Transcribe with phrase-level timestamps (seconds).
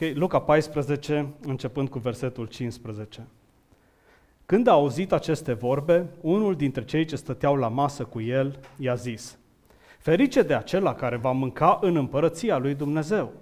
[0.00, 3.26] Ok, Luca 14, începând cu versetul 15.
[4.46, 8.94] Când a auzit aceste vorbe, unul dintre cei ce stăteau la masă cu el i-a
[8.94, 9.38] zis,
[9.98, 13.32] Ferice de acela care va mânca în împărăția lui Dumnezeu.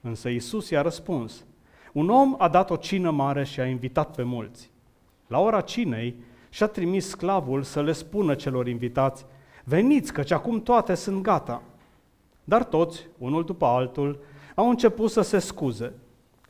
[0.00, 1.44] Însă Isus i-a răspuns,
[1.92, 4.70] un om a dat o cină mare și a invitat pe mulți.
[5.26, 6.14] La ora cinei
[6.48, 9.26] și-a trimis sclavul să le spună celor invitați,
[9.64, 11.62] veniți, căci acum toate sunt gata.
[12.44, 14.18] Dar toți, unul după altul,
[14.60, 15.92] au început să se scuze.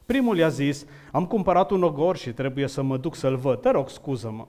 [0.07, 3.71] Primul i-a zis, am cumpărat un ogor și trebuie să mă duc să-l văd, te
[3.71, 4.47] rog, scuză-mă.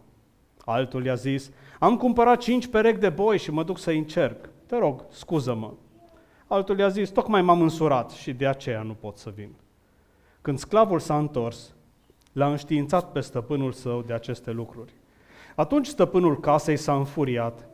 [0.66, 4.78] Altul i-a zis, am cumpărat cinci perechi de boi și mă duc să-i încerc, te
[4.78, 5.74] rog, scuză-mă.
[6.48, 9.52] Altul i-a zis, tocmai m-am însurat și de aceea nu pot să vin.
[10.42, 11.74] Când sclavul s-a întors,
[12.32, 14.94] l-a înștiințat pe stăpânul său de aceste lucruri.
[15.56, 17.70] Atunci stăpânul casei s-a înfuriat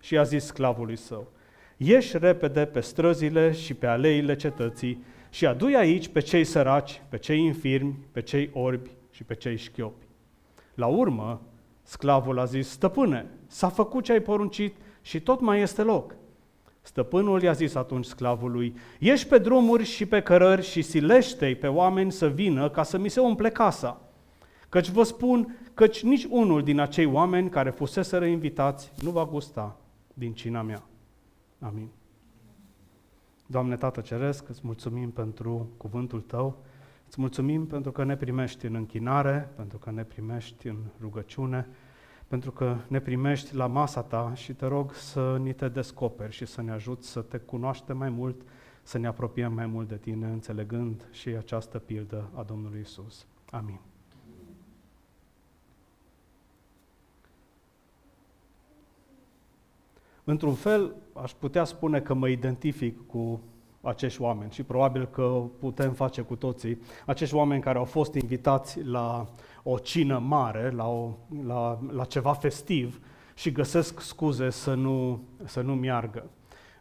[0.00, 1.26] și a zis sclavului său,
[1.76, 5.04] ieși repede pe străzile și pe aleile cetății
[5.34, 9.56] și adu aici pe cei săraci, pe cei infirmi, pe cei orbi și pe cei
[9.56, 10.06] șchiopi.
[10.74, 11.40] La urmă,
[11.82, 16.14] sclavul a zis, stăpâne, s-a făcut ce ai poruncit și tot mai este loc.
[16.82, 22.12] Stăpânul i-a zis atunci sclavului, ieși pe drumuri și pe cărări și silește pe oameni
[22.12, 24.00] să vină ca să mi se umple casa.
[24.68, 29.76] Căci vă spun, căci nici unul din acei oameni care fuseseră invitați nu va gusta
[30.12, 30.82] din cina mea.
[31.58, 31.88] Amin.
[33.46, 36.56] Doamne Tată Ceresc, îți mulțumim pentru cuvântul Tău,
[37.06, 41.68] îți mulțumim pentru că ne primești în închinare, pentru că ne primești în rugăciune,
[42.28, 46.46] pentru că ne primești la masa Ta și te rog să ni te descoperi și
[46.46, 48.42] să ne ajuți să te cunoaștem mai mult,
[48.82, 53.26] să ne apropiem mai mult de Tine, înțelegând și această pildă a Domnului Isus.
[53.50, 53.80] Amin.
[60.24, 63.40] Într-un fel, aș putea spune că mă identific cu
[63.80, 68.82] acești oameni și probabil că putem face cu toții, acești oameni care au fost invitați
[68.82, 69.26] la
[69.62, 71.10] o cină mare, la, o,
[71.46, 73.00] la, la ceva festiv
[73.34, 76.24] și găsesc scuze să nu, să nu meargă.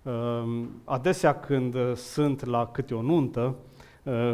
[0.03, 3.72] Ehm, adesea când sunt la câte o nuntă, Uh,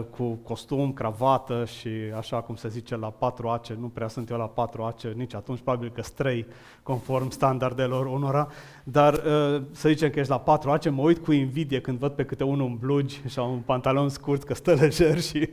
[0.10, 4.38] cu costum, cravată și așa cum se zice la 4 ace, nu prea sunt eu
[4.38, 6.46] la 4 ace nici atunci, probabil că străi
[6.84, 8.48] conform standardelor unora,
[8.84, 12.12] dar uh, să zicem că ești la 4 ace, mă uit cu invidie când văd
[12.12, 15.50] pe câte unul în blugi și un pantalon scurt că stă lejer și,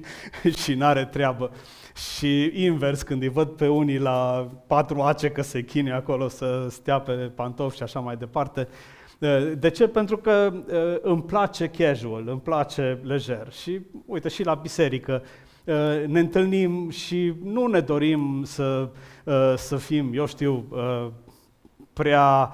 [0.62, 1.50] și n-are treabă.
[2.16, 6.66] Și invers, când îi văd pe unii la 4 ace că se chine acolo să
[6.71, 8.69] stea pe pantofi și așa mai departe,
[9.06, 9.06] Eh,
[9.59, 9.88] de ce?
[9.88, 13.53] Pentru că eh, îmi place casual, îmi place lejer.
[13.53, 15.22] Și uite, și la biserică
[15.65, 18.91] eh, ne întâlnim și nu ne dorim să,
[19.56, 20.65] să fim, eu știu,
[21.93, 22.53] prea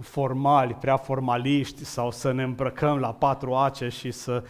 [0.00, 4.42] formali, prea formaliști sau să ne îmbrăcăm la patru ace și să,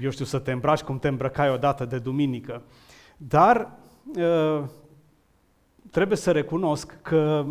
[0.00, 2.62] eu știu, să te îmbraci cum te îmbrăcai odată de duminică.
[3.16, 3.70] Dar
[5.90, 7.46] trebuie să recunosc că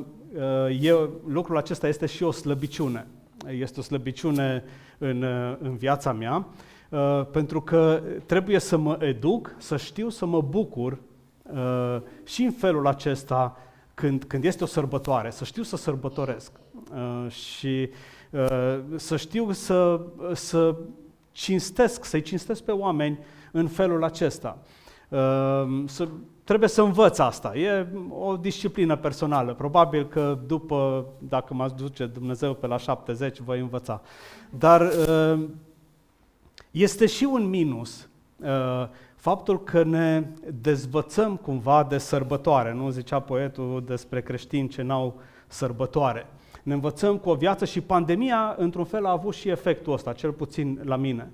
[0.79, 3.07] eu, lucrul acesta este și o slăbiciune.
[3.47, 4.63] Este o slăbiciune
[4.97, 5.23] în,
[5.59, 6.47] în viața mea,
[7.31, 10.99] pentru că trebuie să mă educ, să știu să mă bucur
[12.23, 13.57] și în felul acesta
[13.93, 16.51] când, când este o sărbătoare, să știu să sărbătoresc
[17.27, 17.89] și
[18.95, 20.01] să știu să,
[20.33, 20.75] să
[21.31, 23.19] cinstesc, să-i cinstesc pe oameni
[23.51, 24.57] în felul acesta.
[25.85, 26.07] Să
[26.43, 27.57] trebuie să învăț asta.
[27.57, 29.53] E o disciplină personală.
[29.53, 34.01] Probabil că după, dacă mă duce Dumnezeu pe la 70, voi învăța.
[34.49, 35.43] Dar uh,
[36.71, 40.23] este și un minus uh, faptul că ne
[40.61, 42.73] dezvățăm cumva de sărbătoare.
[42.73, 46.27] Nu zicea poetul despre creștini ce n-au sărbătoare.
[46.63, 50.31] Ne învățăm cu o viață și pandemia, într-un fel, a avut și efectul ăsta, cel
[50.31, 51.31] puțin la mine.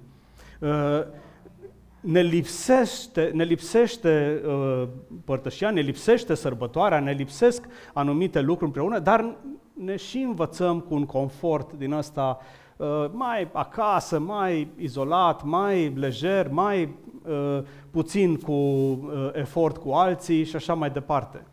[2.09, 4.88] Uh, ne lipsește, ne lipsește uh,
[5.25, 9.36] părtășia, ne lipsește sărbătoarea, ne lipsesc anumite lucruri împreună, dar
[9.74, 12.39] ne și învățăm cu un confort din ăsta
[12.78, 16.95] uh, mai acasă, mai izolat, mai lejer, mai
[17.28, 21.45] uh, puțin cu uh, efort cu alții și așa mai departe.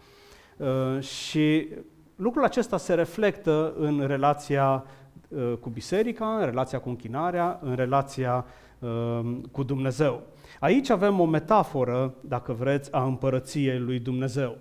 [0.56, 1.69] Uh, și
[2.16, 4.84] lucrul acesta se reflectă în relația
[5.28, 8.44] uh, cu biserica, în relația cu închinarea, în relația
[8.78, 9.20] uh,
[9.52, 10.22] cu Dumnezeu.
[10.61, 14.58] Aici avem o metaforă, dacă vreți, a împărăției lui Dumnezeu.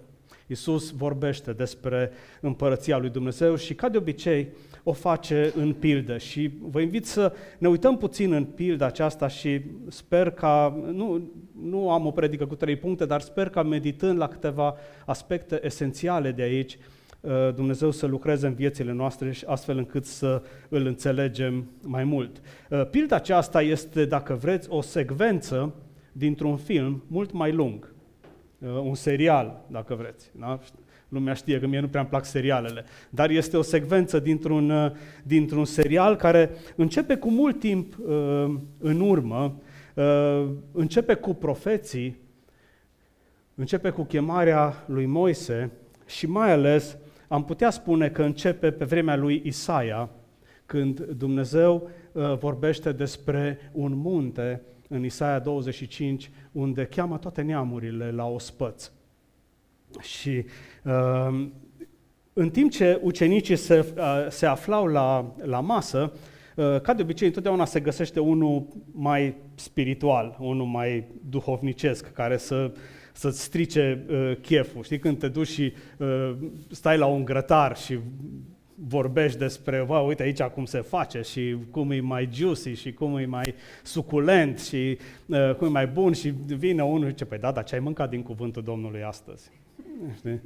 [0.47, 2.11] Iisus vorbește despre
[2.41, 4.47] împărăția lui Dumnezeu și, ca de obicei,
[4.83, 6.17] o face în pildă.
[6.17, 11.31] Și vă invit să ne uităm puțin în pilda aceasta și sper ca, nu,
[11.61, 14.75] nu am o predică cu trei puncte, dar sper ca meditând la câteva
[15.05, 16.77] aspecte esențiale de aici,
[17.55, 22.41] Dumnezeu să lucreze în viețile noastre și astfel încât să îl înțelegem mai mult.
[22.91, 25.73] Pilda aceasta este, dacă vreți, o secvență
[26.17, 27.93] dintr-un film mult mai lung,
[28.59, 30.31] un serial, dacă vreți.
[30.39, 30.59] Da?
[31.09, 35.65] Lumea știe că mie nu prea îmi plac serialele, dar este o secvență dintr-un, dintr-un
[35.65, 37.97] serial care începe cu mult timp
[38.77, 39.61] în urmă,
[40.71, 42.17] începe cu profeții,
[43.55, 45.71] începe cu chemarea lui Moise
[46.05, 46.97] și mai ales
[47.27, 50.09] am putea spune că începe pe vremea lui Isaia,
[50.65, 58.25] când Dumnezeu uh, vorbește despre un munte în Isaia 25, unde cheamă toate neamurile la
[58.25, 58.91] ospăț.
[60.01, 60.45] Și
[60.83, 61.47] uh,
[62.33, 66.13] în timp ce ucenicii se, uh, se aflau la, la masă,
[66.55, 72.71] uh, ca de obicei, întotdeauna se găsește unul mai spiritual, unul mai duhovnicesc, care să
[73.15, 74.83] să-ți strice uh, cheful.
[74.83, 76.35] Știi, când te duci și uh,
[76.69, 77.99] stai la un grătar și
[78.75, 83.17] vorbești despre, wow, uite aici cum se face și cum e mai juicy și cum
[83.17, 87.37] e mai suculent și uh, cum e mai bun și vine unul și zice, păi
[87.37, 89.51] da, dar ce ai mâncat din cuvântul Domnului astăzi?
[90.17, 90.41] Știi?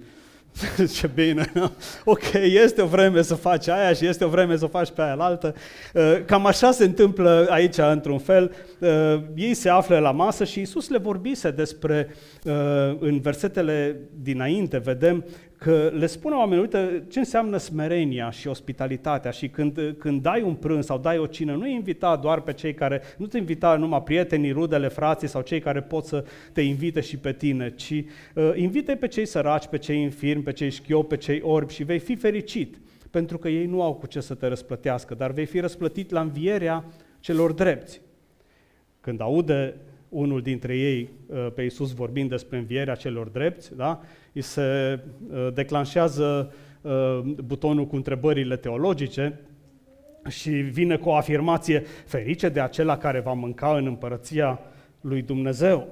[0.96, 1.72] Ce bine, nu?
[2.06, 2.34] ok,
[2.64, 5.16] este o vreme să faci aia și este o vreme să o faci pe aia
[5.20, 5.56] altă.
[5.94, 8.52] Uh, cam așa se întâmplă aici, într-un fel.
[8.80, 12.10] Uh, ei se află la masă și Isus le vorbise despre,
[12.44, 12.54] uh,
[13.00, 15.26] în versetele dinainte, vedem
[15.60, 20.54] că le spune oamenilor, uite ce înseamnă smerenia și ospitalitatea și când, când dai un
[20.54, 24.04] prânz sau dai o cină, nu invita doar pe cei care, nu te invita numai
[24.04, 27.92] prietenii, rudele, frații sau cei care pot să te invite și pe tine, ci
[28.36, 31.84] uh, invite pe cei săraci, pe cei infirmi, pe cei șchiop, pe cei orbi și
[31.84, 32.78] vei fi fericit,
[33.10, 36.22] pentru că ei nu au cu ce să te răsplătească, dar vei fi răsplătit la
[36.22, 36.86] învierea
[37.20, 38.02] celor drepți.
[39.02, 39.76] Când aude
[40.10, 44.02] unul dintre ei uh, pe Iisus vorbind despre învierea celor drepți, da?
[44.34, 45.00] îi se
[45.32, 49.40] uh, declanșează uh, butonul cu întrebările teologice
[50.28, 54.60] și vine cu o afirmație ferice de acela care va mânca în împărăția
[55.02, 55.88] lui Dumnezeu.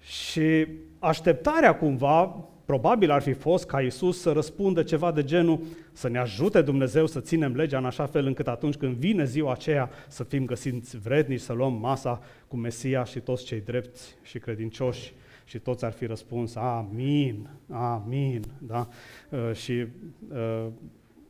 [0.00, 0.66] Și
[0.98, 5.60] așteptarea cumva Probabil ar fi fost ca Isus să răspundă ceva de genul
[5.92, 9.52] să ne ajute Dumnezeu să ținem legea în așa fel încât atunci când vine ziua
[9.52, 14.38] aceea să fim găsiți vrednici, să luăm masa cu Mesia și toți cei drepți și
[14.38, 15.12] credincioși
[15.44, 18.88] și toți ar fi răspuns amin, amin, da?
[19.30, 19.86] Uh, și
[20.28, 20.66] uh,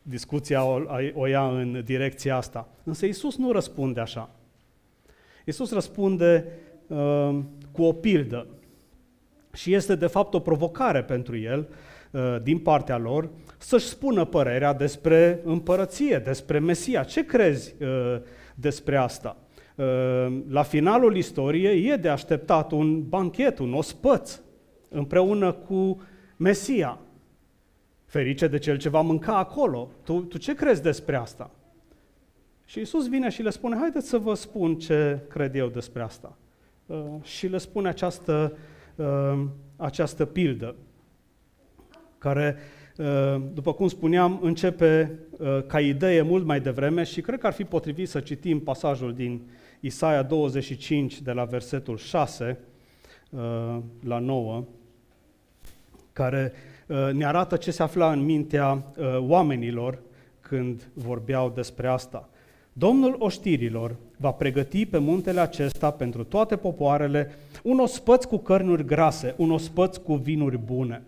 [0.03, 0.81] discuția o,
[1.15, 2.69] o ia în direcția asta.
[2.85, 4.31] Însă Isus nu răspunde așa.
[5.45, 6.45] Isus răspunde
[6.87, 7.39] uh,
[7.73, 8.47] cu o pildă
[9.53, 11.69] și este de fapt o provocare pentru el,
[12.11, 17.03] uh, din partea lor, să-și spună părerea despre împărăție, despre Mesia.
[17.03, 18.21] Ce crezi uh,
[18.55, 19.37] despre asta?
[19.75, 19.87] Uh,
[20.49, 24.41] la finalul istoriei e de așteptat un banchet, un ospăț,
[24.89, 26.01] împreună cu
[26.37, 26.99] Mesia.
[28.07, 29.91] Ferice de cel ce va mânca acolo.
[30.05, 31.51] Tu, tu ce crezi despre asta?
[32.65, 36.37] Și Isus vine și le spune, haideți să vă spun ce cred eu despre asta.
[37.23, 38.59] Și le spune această uh,
[38.99, 39.45] uh,
[39.77, 40.75] această pildă,
[42.19, 42.57] care,
[42.97, 47.53] uh, după cum spuneam, începe uh, ca idee mult mai devreme și cred că ar
[47.53, 49.51] fi potrivit să citim pasajul din
[49.81, 52.59] Isaia 25, de la versetul 6
[53.31, 54.65] uh, la 9,
[56.13, 56.53] care
[56.87, 59.99] uh, ne arată ce se afla în mintea uh, oamenilor
[60.41, 62.29] când vorbeau despre asta.
[62.79, 67.31] Domnul oștirilor va pregăti pe muntele acesta pentru toate popoarele
[67.63, 71.03] un ospăț cu cărnuri grase, un ospăț cu vinuri bune,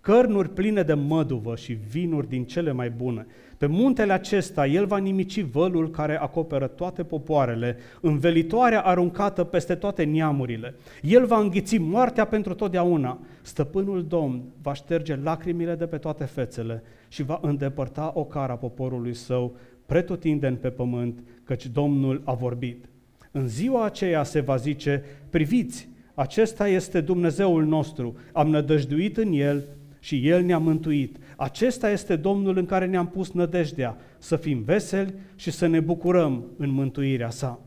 [0.00, 3.26] cărnuri pline de măduvă și vinuri din cele mai bune.
[3.58, 10.04] Pe muntele acesta el va nimici vălul care acoperă toate popoarele, învelitoarea aruncată peste toate
[10.04, 10.74] neamurile.
[11.02, 13.18] El va înghiți moartea pentru totdeauna.
[13.42, 19.56] Stăpânul Domn va șterge lacrimile de pe toate fețele și va îndepărta ocara poporului său
[19.92, 22.84] pretutindeni pe pământ, căci Domnul a vorbit.
[23.30, 29.64] În ziua aceea se va zice, priviți, acesta este Dumnezeul nostru, am nădăjduit în El
[30.00, 31.16] și El ne-a mântuit.
[31.36, 36.44] Acesta este Domnul în care ne-am pus nădejdea, să fim veseli și să ne bucurăm
[36.56, 37.60] în mântuirea sa.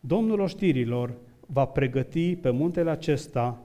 [0.00, 1.14] Domnul oștirilor
[1.46, 3.62] va pregăti pe muntele acesta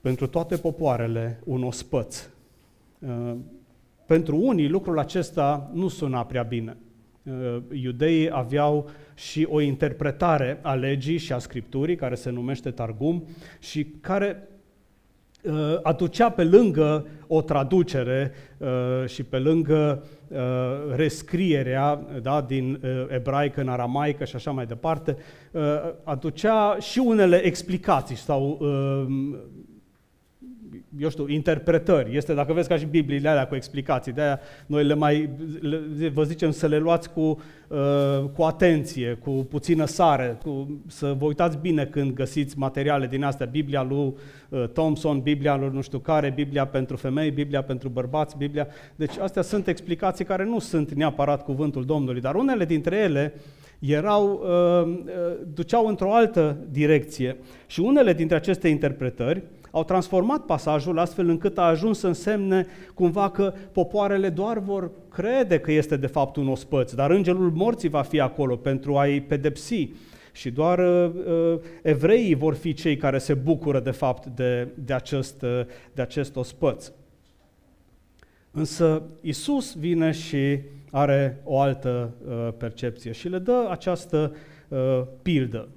[0.00, 2.28] pentru toate popoarele un ospăț.
[4.10, 6.76] Pentru unii lucrul acesta nu suna prea bine.
[7.22, 13.24] Uh, iudeii aveau și o interpretare a legii și a Scripturii, care se numește Targum,
[13.58, 14.48] și care
[15.42, 15.52] uh,
[15.82, 18.68] aducea pe lângă o traducere uh,
[19.06, 20.04] și pe lângă
[20.94, 25.16] rescrierea da, din ebraică în aramaică și așa mai departe,
[26.04, 28.58] aducea și unele explicații sau
[30.98, 32.16] eu știu, interpretări.
[32.16, 35.30] Este, dacă vezi ca și Bibliile alea cu explicații, de-aia noi le mai,
[35.60, 41.14] le, vă zicem să le luați cu, uh, cu atenție, cu puțină sare, cu, să
[41.18, 44.14] vă uitați bine când găsiți materiale din astea, Biblia lui
[44.48, 48.66] uh, Thompson, Biblia lui nu știu care, Biblia pentru femei, Biblia pentru bărbați, Biblia...
[48.96, 53.34] Deci astea sunt explicații care nu sunt neapărat cuvântul Domnului, dar unele dintre ele
[53.78, 57.36] erau, uh, uh, duceau într-o altă direcție.
[57.66, 63.30] Și unele dintre aceste interpretări au transformat pasajul astfel încât a ajuns să însemne cumva
[63.30, 68.02] că popoarele doar vor crede că este de fapt un ospăț, dar îngerul morții va
[68.02, 69.88] fi acolo pentru a-i pedepsi.
[70.32, 74.92] Și doar uh, uh, evreii vor fi cei care se bucură de fapt de, de,
[74.92, 75.60] acest, uh,
[75.92, 76.92] de acest ospăț.
[78.50, 80.58] Însă Isus vine și
[80.90, 84.34] are o altă uh, percepție și le dă această
[84.68, 85.68] uh, pildă.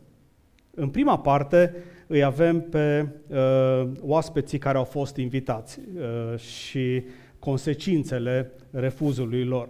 [0.76, 1.76] În prima parte
[2.14, 7.04] îi avem pe uh, oaspeții care au fost invitați uh, și
[7.40, 9.70] consecințele refuzului lor.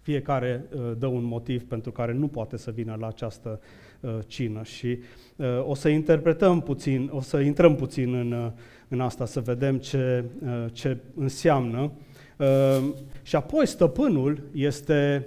[0.00, 3.60] Fiecare uh, dă un motiv pentru care nu poate să vină la această
[4.00, 4.98] uh, cină și
[5.36, 8.50] uh, o să interpretăm puțin, o să intrăm puțin în, uh,
[8.88, 11.92] în asta să vedem ce, uh, ce înseamnă.
[12.36, 12.88] Uh,
[13.22, 15.26] și apoi stăpânul este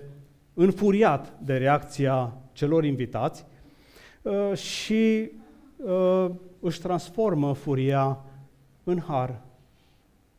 [0.53, 3.45] înfuriat de reacția celor invitați
[4.23, 5.29] Uh, și
[5.77, 8.23] uh, își transformă furia
[8.83, 9.41] în har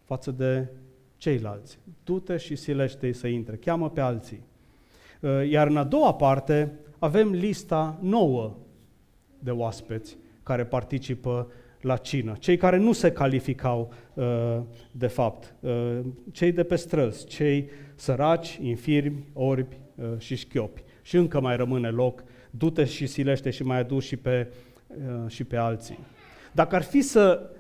[0.05, 0.67] față de
[1.17, 1.79] ceilalți.
[2.05, 4.43] Du-te și silește-i să intre, cheamă pe alții.
[5.21, 8.57] Uh, iar în a doua parte avem lista nouă
[9.39, 11.51] de oaspeți care participă
[11.81, 13.93] la cină, cei care nu se calificau
[14.91, 15.55] de fapt,
[16.31, 19.77] cei de pe străzi, cei săraci, infirmi, orbi
[20.19, 20.83] și șchiopi.
[21.03, 22.25] Și încă mai rămâne loc
[22.59, 24.53] du-te și silește și mai adu și pe,
[24.89, 25.99] uh, și pe alții.
[26.53, 27.51] Dacă ar fi să,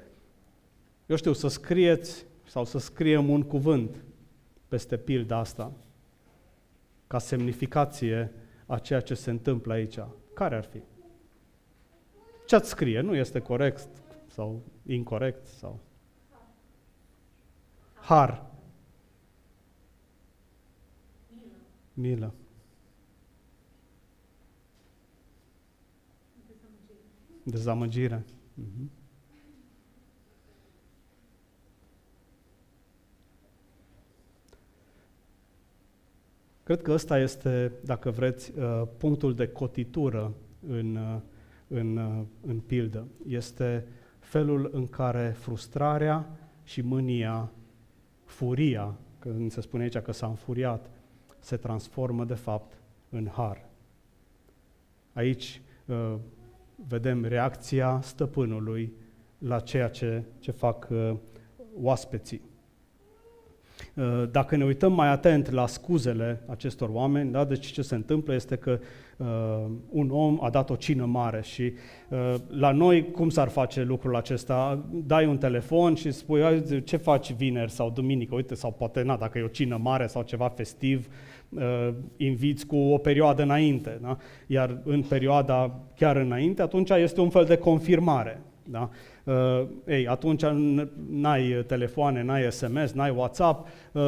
[1.06, 4.04] eu știu, să scrieți sau să scriem un cuvânt
[4.68, 5.72] peste pilda asta,
[7.06, 8.32] ca semnificație
[8.66, 9.98] a ceea ce se întâmplă aici,
[10.34, 10.78] care ar fi?
[12.46, 13.00] Ce ați scrie?
[13.00, 13.88] Nu este corect
[14.26, 15.80] sau incorrect sau...
[17.94, 18.46] Har.
[21.92, 22.34] Milă.
[27.44, 28.24] Dezamăgire.
[28.24, 29.02] Uh-huh.
[36.64, 40.32] Cred că ăsta este, dacă vreți, uh, punctul de cotitură
[40.68, 41.20] în, uh,
[41.68, 43.06] în, uh, în pildă.
[43.26, 43.86] Este
[44.18, 47.52] felul în care frustrarea și mânia,
[48.24, 50.90] furia, când se spune aici că s-a înfuriat,
[51.38, 53.68] se transformă de fapt în har.
[55.12, 55.62] Aici
[56.76, 58.92] vedem reacția stăpânului
[59.38, 61.16] la ceea ce, ce fac uh,
[61.80, 62.40] oaspeții.
[63.96, 68.34] Uh, dacă ne uităm mai atent la scuzele acestor oameni, da, deci ce se întâmplă
[68.34, 68.78] este că
[69.16, 69.26] uh,
[69.88, 71.72] un om a dat o cină mare și
[72.08, 74.84] uh, la noi cum s-ar face lucrul acesta?
[74.90, 79.38] Dai un telefon și spui ce faci vineri sau duminică, uite, sau poate na, dacă
[79.38, 81.08] e o cină mare sau ceva festiv,
[81.48, 83.98] uh, inviți cu o perioadă înainte.
[84.02, 84.16] Da?
[84.46, 88.40] Iar în perioada chiar înainte, atunci este un fel de confirmare.
[88.70, 88.90] Da?
[88.92, 89.13] Uh,
[89.86, 90.44] ei, atunci
[91.10, 94.02] n-ai telefoane, n-ai SMS, n-ai WhatsApp, uh,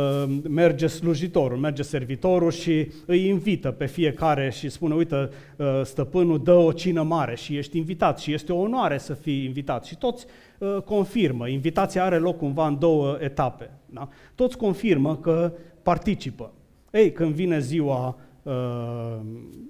[0.49, 6.53] merge slujitorul, merge servitorul și îi invită pe fiecare și spune, uite, uh, stăpânul dă
[6.53, 9.85] o cină mare și ești invitat și este o onoare să fii invitat.
[9.85, 10.27] Și toți
[10.59, 13.71] uh, confirmă, invitația are loc cumva în două etape.
[13.87, 14.09] Da?
[14.35, 16.53] Toți confirmă că participă.
[16.93, 18.53] Ei, când vine ziua uh,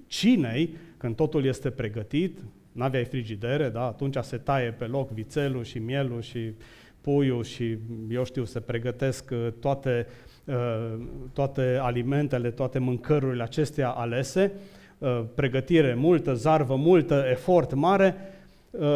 [0.07, 2.39] cinei, când totul este pregătit,
[2.77, 3.85] n-aveai frigidere, da?
[3.85, 6.53] atunci se taie pe loc vițelul și mielul și
[7.01, 7.77] puiul și,
[8.09, 10.07] eu știu, se pregătesc uh, toate,
[10.45, 10.99] uh,
[11.33, 14.51] toate alimentele, toate mâncărurile acestea alese,
[14.97, 18.15] uh, pregătire multă, zarvă multă, efort mare,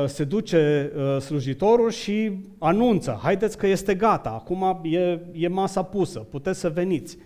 [0.05, 6.59] se duce slujitorul și anunță, haideți că este gata, acum e, e masa pusă, puteți
[6.59, 7.17] să veniți.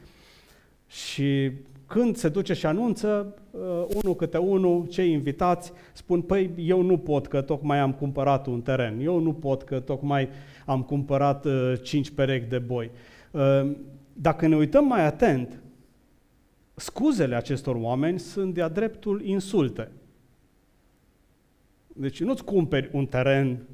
[0.88, 1.52] Și
[1.96, 3.62] când se duce și anunță, uh,
[4.04, 8.62] unul câte unul, cei invitați spun, păi eu nu pot că tocmai am cumpărat un
[8.62, 10.30] teren, eu nu pot că tocmai
[10.66, 12.92] am cumpărat uh, cinci perechi de boi.
[13.32, 13.72] Uh,
[14.14, 15.62] dacă ne uităm mai atent,
[16.74, 19.92] scuzele acestor oameni sunt de-a dreptul insulte.
[21.88, 23.68] Deci nu-ți cumperi un teren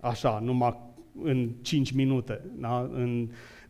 [0.00, 0.78] așa, numai
[1.22, 2.90] în 5 minute, da?
[2.94, 3.28] în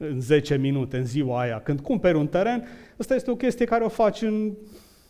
[0.08, 1.60] în 10 minute, în ziua aia.
[1.60, 2.64] Când cumperi un teren,
[2.96, 4.52] asta este o chestie care o faci în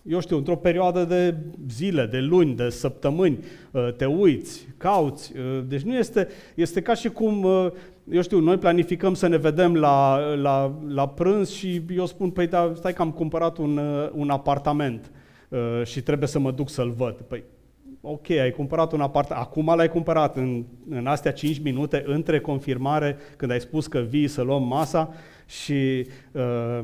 [0.02, 1.36] eu știu, într-o perioadă de
[1.68, 3.38] zile, de luni, de săptămâni,
[3.70, 5.32] uh, te uiți, cauți.
[5.36, 7.66] Uh, deci nu este, este ca și cum, uh,
[8.10, 12.46] eu știu, noi planificăm să ne vedem la, la, la prânz și eu spun, păi
[12.46, 13.80] da, stai că am cumpărat un,
[14.12, 15.10] un apartament
[15.84, 17.14] și trebuie să mă duc să-l văd.
[17.14, 17.42] Păi,
[18.04, 23.16] ok, ai cumpărat un apartament, acum l-ai cumpărat în, în astea 5 minute între confirmare,
[23.36, 25.14] când ai spus că vii să luăm masa,
[25.46, 26.80] și, uh,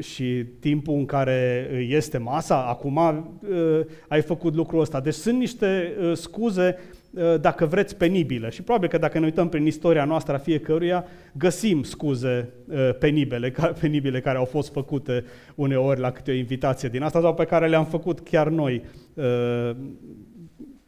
[0.00, 5.00] și timpul în care este masa, acum uh, ai făcut lucrul ăsta.
[5.00, 6.78] Deci sunt niște uh, scuze,
[7.10, 8.50] uh, dacă vreți, penibile.
[8.50, 13.50] Și probabil că dacă ne uităm prin istoria noastră a fiecăruia, găsim scuze uh, penibile,
[13.50, 17.44] ca, penibile care au fost făcute uneori la câte o invitație din asta sau pe
[17.44, 18.82] care le-am făcut chiar noi
[19.14, 19.70] uh,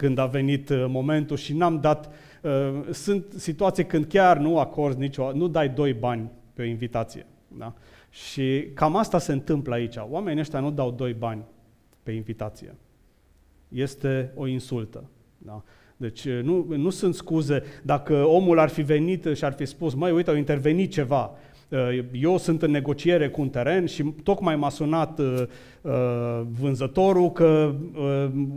[0.05, 4.99] când a venit uh, momentul și n-am dat uh, sunt situații când chiar nu acorzi
[4.99, 7.27] nicio, nu dai doi bani pe o invitație.
[7.49, 7.75] Da?
[8.11, 9.97] Și cam asta se întâmplă aici.
[10.09, 11.43] Oamenii ăștia nu dau doi bani
[12.03, 12.75] pe invitație.
[13.69, 15.05] Este o insultă.
[15.39, 15.63] Da?
[15.97, 17.63] Deci nu, nu sunt scuze.
[17.83, 21.54] Dacă omul ar fi venit și ar fi spus, măi, uite, au intervenit ceva, Uh,
[22.13, 25.43] eu sunt în negociere cu un teren și tocmai m-a sunat uh,
[25.81, 25.93] uh,
[26.61, 27.75] vânzătorul că,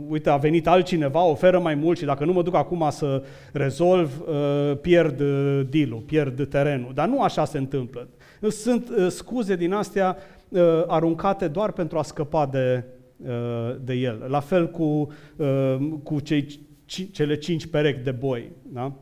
[0.08, 3.22] uite, a venit altcineva, oferă mai mult și dacă nu mă duc acum să
[3.52, 4.22] rezolv,
[4.80, 5.22] pierd
[5.70, 6.90] deal pierd terenul.
[6.94, 8.08] Dar nu așa se întâmplă.
[8.48, 10.16] Sunt scuze din astea
[10.86, 12.84] aruncate doar pentru a scăpa de,
[13.84, 14.24] de el.
[14.28, 15.12] La fel cu,
[16.02, 16.60] cu cei,
[17.12, 18.50] cele cinci perechi de boi.
[18.72, 18.92] Da?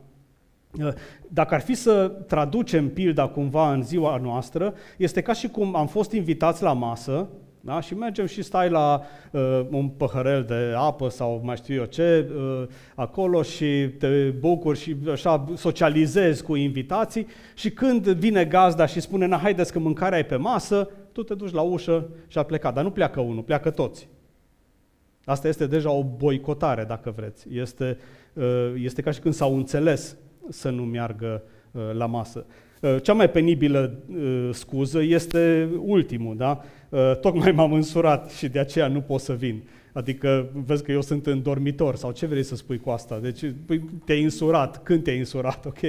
[1.27, 5.87] Dacă ar fi să traducem pilda cumva în ziua noastră, este ca și cum am
[5.87, 7.27] fost invitați la masă
[7.67, 7.81] da?
[7.81, 12.29] și mergem și stai la uh, un păhărel de apă sau mai știu eu ce,
[12.35, 18.99] uh, acolo și te bucuri și așa socializezi cu invitații și când vine gazda și
[18.99, 22.43] spune, na, haideți că mâncarea e pe masă, tu te duci la ușă și a
[22.43, 22.73] plecat.
[22.73, 24.07] Dar nu pleacă unul, pleacă toți.
[25.25, 27.47] Asta este deja o boicotare, dacă vreți.
[27.51, 27.97] Este,
[28.33, 30.17] uh, este ca și când s-au înțeles
[30.49, 32.45] să nu meargă uh, la masă.
[32.81, 36.61] Uh, cea mai penibilă uh, scuză este ultimul, da?
[37.21, 39.63] Tocmai m-am însurat și de aceea nu pot să vin.
[39.93, 43.19] Adică vezi că eu sunt în dormitor sau ce vrei să spui cu asta?
[43.21, 45.79] Deci păi, te-ai însurat, când te-ai însurat, ok?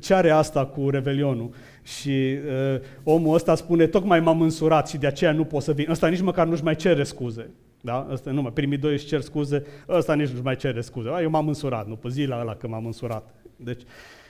[0.00, 1.50] Ce are asta cu Revelionul?
[1.82, 5.86] Și uh, omul ăsta spune, tocmai m-am însurat și de aceea nu pot să vin.
[5.90, 7.50] Ăsta nici măcar nu-și mai cere scuze.
[7.80, 8.06] Da?
[8.10, 11.08] Asta nu, primii doi își cer scuze, ăsta nici nu-și mai cere scuze.
[11.22, 13.34] Eu m-am însurat, nu pe zila ăla că m-am însurat.
[13.56, 13.82] Deci,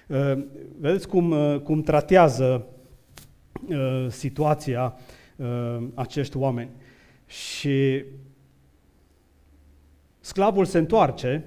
[0.06, 0.42] uh,
[0.78, 2.66] vedeți cum, uh, cum tratează
[3.68, 4.94] uh, situația
[5.94, 6.70] acești oameni.
[7.26, 8.04] Și
[10.20, 11.44] sclavul se întoarce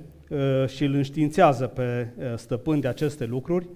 [0.68, 3.68] și îl înștiințează pe stăpân de aceste lucruri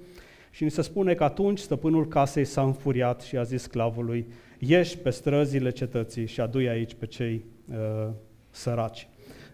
[0.51, 4.27] și ni se spune că atunci stăpânul casei s-a înfuriat și a zis sclavului,
[4.59, 8.09] ieși pe străzile cetății și adu aici pe cei uh,
[8.49, 9.07] săraci.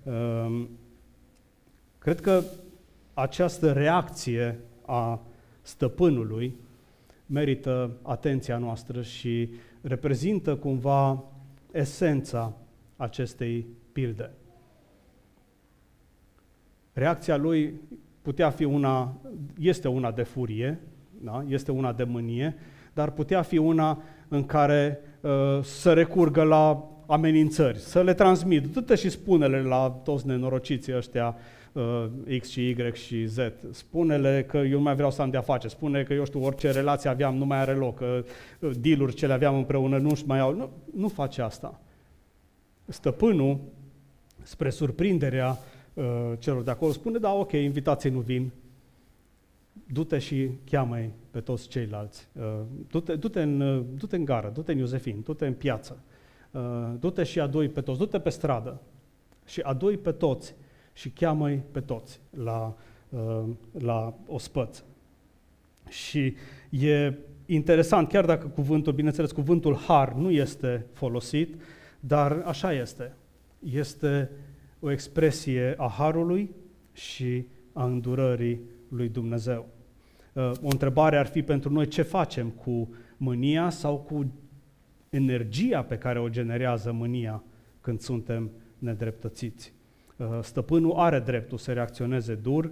[0.03, 0.65] Uh,
[1.99, 2.43] cred că
[3.13, 5.21] această reacție a
[5.61, 6.55] stăpânului
[7.25, 9.49] merită atenția noastră și
[9.81, 11.23] reprezintă cumva
[11.71, 12.53] esența
[12.97, 14.31] acestei pilde.
[16.93, 17.81] Reacția lui
[18.21, 19.21] putea fi una,
[19.59, 20.79] este una de furie,
[21.21, 21.43] da?
[21.47, 22.55] este una de mânie,
[22.93, 25.31] dar putea fi una în care uh,
[25.63, 31.35] să recurgă la amenințări, să le transmit, du și spune-le la toți nenorociții ăștia
[31.71, 32.05] uh,
[32.39, 33.37] X și Y și Z.
[33.71, 36.71] Spune-le că eu nu mai vreau să am de-a face, spune că eu știu, orice
[36.71, 38.23] relație aveam nu mai are loc, că
[38.59, 40.55] uh, deal ce le aveam împreună nu mai au.
[40.55, 41.81] Nu, nu face asta.
[42.85, 43.59] Stăpânul,
[44.41, 45.57] spre surprinderea
[45.93, 46.03] uh,
[46.39, 48.51] celor de acolo, spune, da, ok, invitații nu vin,
[49.87, 50.97] du-te și cheamă
[51.31, 52.27] pe toți ceilalți.
[52.33, 52.43] Uh,
[52.87, 56.12] du-te, du-te, în, uh, du-te în gară, du-te în Iosefin, du-te în piață, uh,
[56.99, 58.81] du-te și adui pe toți, du-te pe stradă
[59.45, 60.55] și adui pe toți
[60.93, 62.75] și cheamă pe toți la,
[63.71, 64.83] la ospăț.
[65.89, 66.35] Și
[66.69, 67.13] e
[67.45, 71.61] interesant, chiar dacă cuvântul, bineînțeles, cuvântul har nu este folosit,
[71.99, 73.13] dar așa este.
[73.59, 74.31] Este
[74.79, 76.49] o expresie a harului
[76.93, 79.65] și a îndurării lui Dumnezeu.
[80.33, 84.31] Uh, o întrebare ar fi pentru noi ce facem cu mânia sau cu
[85.13, 87.43] energia pe care o generează mânia
[87.81, 89.73] când suntem nedreptățiți.
[90.17, 92.71] Uh, stăpânul are dreptul să reacționeze dur,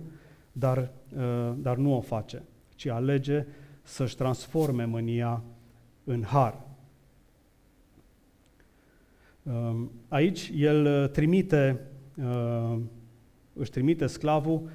[0.51, 2.41] dar, uh, dar nu o face,
[2.75, 3.45] ci alege
[3.83, 5.43] să-și transforme mânia
[6.03, 6.59] în har.
[10.07, 11.79] Aici el trimite,
[13.53, 14.69] își trimite sclavul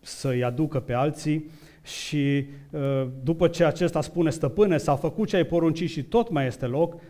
[0.00, 1.50] să-i aducă pe alții
[1.82, 6.46] și uh, după ce acesta spune stăpâne, s-a făcut ce ai poruncit și tot mai
[6.46, 7.00] este loc, uh,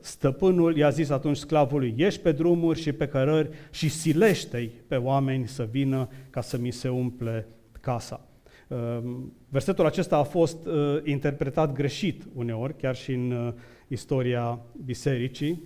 [0.00, 5.48] Stăpânul i-a zis atunci sclavului, ieși pe drumuri și pe cărări și silește-i pe oameni
[5.48, 7.46] să vină ca să mi se umple
[7.80, 8.24] casa.
[8.68, 13.52] Ehm, versetul acesta a fost uh, interpretat greșit uneori, chiar și în uh,
[13.88, 15.62] istoria bisericii.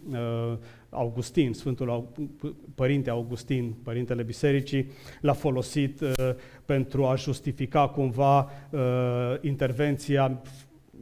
[0.95, 2.09] Uh, Augustin, Sfântul
[2.75, 6.01] Părinte Augustin, Părintele Bisericii, l-a folosit
[6.65, 8.51] pentru a justifica cumva
[9.41, 10.43] intervenția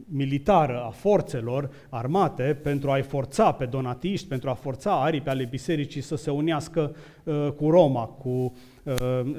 [0.05, 6.01] militară a forțelor armate pentru a-i forța pe donatiști, pentru a forța aripi ale bisericii
[6.01, 8.51] să se unească uh, cu Roma, cu uh,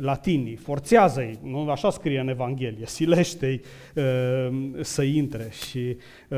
[0.00, 0.56] latinii.
[0.56, 3.60] Forțează-i, nu așa scrie în Evanghelie, silește-i
[3.94, 5.48] uh, să intre.
[5.50, 5.96] Și
[6.28, 6.36] uh,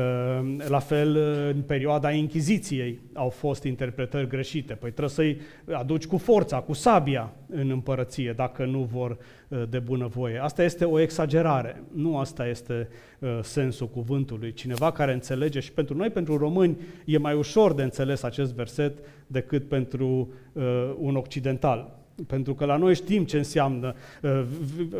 [0.67, 1.15] la fel,
[1.55, 4.73] în perioada Inchiziției au fost interpretări greșite.
[4.73, 5.37] Păi trebuie să-i
[5.71, 9.17] aduci cu forța, cu sabia în împărăție, dacă nu vor
[9.47, 10.43] uh, de bunăvoie.
[10.43, 12.87] Asta este o exagerare, nu asta este
[13.19, 14.53] uh, sensul cuvântului.
[14.53, 18.97] Cineva care înțelege și pentru noi, pentru români, e mai ușor de înțeles acest verset
[19.27, 20.63] decât pentru uh,
[20.97, 21.95] un occidental.
[22.27, 23.95] Pentru că la noi știm ce înseamnă.
[24.21, 24.43] Uh,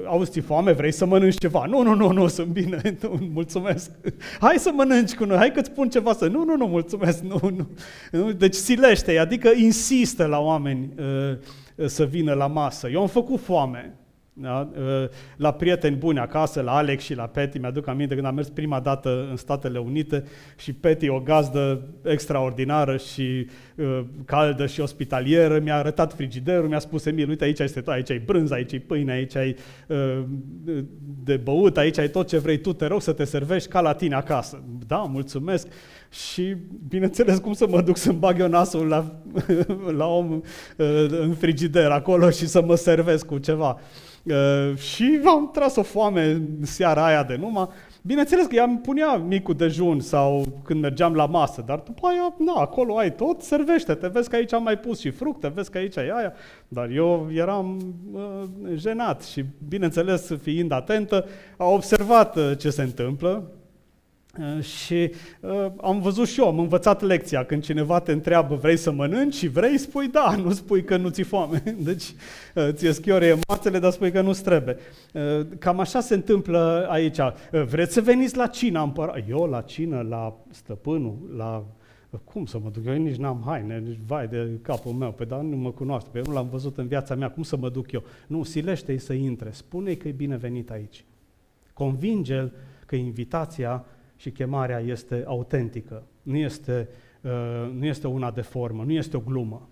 [0.05, 1.65] auzi, foame, vrei să mănânci ceva?
[1.65, 3.91] Nu, nu, nu, nu, sunt bine, nu, mulțumesc.
[4.39, 6.27] Hai să mănânci cu noi, hai că-ți spun ceva să...
[6.27, 7.67] Nu, nu, nu, mulțumesc, nu,
[8.11, 8.31] nu.
[8.31, 12.89] Deci silește adică insistă la oameni uh, să vină la masă.
[12.89, 13.95] Eu am făcut foame,
[14.39, 14.69] da?
[14.79, 18.49] Ă, la prieteni buni acasă, la Alex și la Peti, mi-aduc aminte când am mers
[18.49, 20.23] prima dată în Statele Unite
[20.57, 27.05] și Peti, o gazdă extraordinară și uh, caldă și ospitalieră, mi-a arătat frigiderul, mi-a spus,
[27.05, 29.55] Emil, uite aici este tot, aici ai brânză, aici ai pâine, aici ai
[29.87, 30.23] uh,
[31.23, 33.93] de băut, aici ai tot ce vrei tu, te rog să te servești ca la
[33.93, 34.63] tine acasă.
[34.87, 35.67] Da, mulțumesc.
[36.09, 36.55] Și,
[36.87, 39.21] bineînțeles, cum să mă duc să-mi bag eu nasul la,
[39.97, 43.69] la om uh, în frigider acolo și să mă servesc cu ceva.
[43.69, 44.06] Uh,
[44.75, 47.67] și am tras o foame seara aia de numai.
[48.01, 52.35] Bineînțeles că ea îmi punea micul dejun sau când mergeam la masă, dar după aia,
[52.37, 55.77] na, acolo ai tot, servește-te, vezi că aici am mai pus și fructe, vezi că
[55.77, 56.33] aici e aia.
[56.67, 58.43] Dar eu eram uh,
[58.75, 61.25] jenat și, bineînțeles, fiind atentă,
[61.57, 63.53] a observat uh, ce se întâmplă Uh,
[64.61, 67.45] și uh, am văzut și eu, am învățat lecția.
[67.45, 71.09] Când cineva te întreabă, vrei să mănânci și vrei, spui da, nu spui că nu
[71.09, 71.63] ți foame.
[71.79, 72.03] Deci
[72.55, 74.77] uh, ți-e schiorie mațele, dar spui că nu trebuie.
[75.13, 77.17] Uh, cam așa se întâmplă aici.
[77.17, 79.23] Uh, vreți să veniți la cină împărat?
[79.29, 81.65] Eu la cină, la stăpânul, la
[82.09, 82.85] uh, cum să mă duc?
[82.85, 86.21] Eu nici n-am haine, nici vai de capul meu, pe dar nu mă cunoaște, pe
[86.25, 88.03] nu l-am văzut în viața mea, cum să mă duc eu?
[88.27, 91.05] Nu, silește-i să intre, spune-i că e binevenit aici.
[91.73, 92.51] Convinge-l
[92.85, 93.85] că invitația
[94.17, 96.89] și chemarea este autentică, nu este,
[97.21, 99.69] uh, nu este una de formă, nu este o glumă.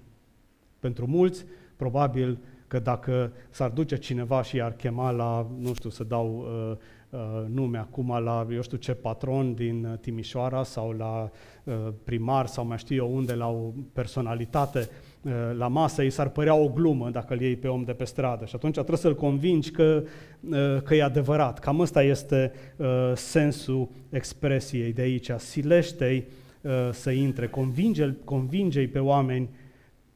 [0.79, 6.03] Pentru mulți, probabil că dacă s-ar duce cineva și i-ar chema la, nu știu, să
[6.03, 6.77] dau uh,
[7.09, 11.29] uh, nume acum, la, eu știu ce, patron din Timișoara sau la
[11.63, 15.14] uh, primar sau mai știu eu unde, la o personalitate uh,
[15.53, 18.45] la masă, îi s-ar părea o glumă dacă îl iei pe om de pe stradă
[18.45, 20.03] și atunci trebuie să-l convingi că,
[20.49, 21.59] uh, că e adevărat.
[21.59, 25.31] Cam ăsta este uh, sensul expresiei de aici.
[25.37, 26.25] Silește-i
[26.61, 29.49] uh, să intre, convinge-i convinge pe oameni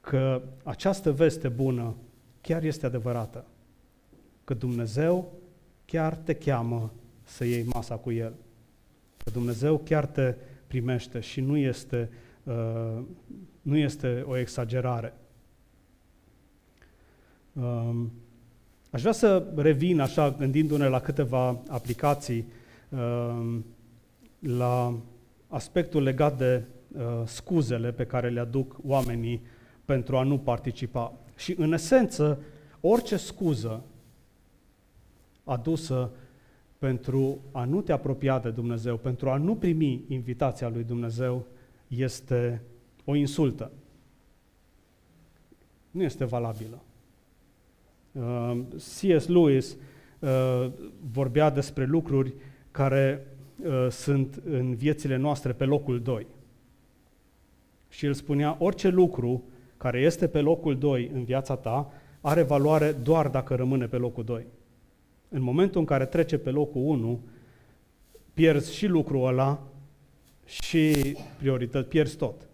[0.01, 1.95] că această veste bună
[2.41, 3.45] chiar este adevărată.
[4.43, 5.33] Că Dumnezeu
[5.85, 6.93] chiar te cheamă
[7.23, 8.33] să iei masa cu El.
[9.23, 10.35] Că Dumnezeu chiar te
[10.67, 12.28] primește și nu este, uh,
[13.61, 15.13] nu este o exagerare.
[17.53, 18.11] Um,
[18.89, 22.45] aș vrea să revin așa, gândindu-ne la câteva aplicații,
[22.89, 23.65] um,
[24.39, 24.95] la
[25.47, 29.41] aspectul legat de uh, scuzele pe care le aduc oamenii
[29.85, 31.13] pentru a nu participa.
[31.35, 32.39] Și în esență,
[32.81, 33.83] orice scuză
[35.43, 36.11] adusă
[36.77, 41.45] pentru a nu te apropia de Dumnezeu, pentru a nu primi invitația lui Dumnezeu,
[41.89, 42.61] este
[43.05, 43.71] o insultă.
[45.91, 46.81] Nu este valabilă.
[48.11, 49.27] Uh, C.S.
[49.27, 49.77] Lewis
[50.19, 50.71] uh,
[51.11, 52.33] vorbea despre lucruri
[52.71, 53.27] care
[53.63, 56.27] uh, sunt în viețile noastre pe locul 2.
[57.89, 59.43] Și el spunea, orice lucru
[59.77, 64.23] care este pe locul 2 în viața ta, are valoare doar dacă rămâne pe locul
[64.23, 64.45] 2.
[65.29, 67.19] În momentul în care trece pe locul 1,
[68.33, 69.63] pierzi și lucrul ăla
[70.49, 72.49] și priorități, pierzi tot.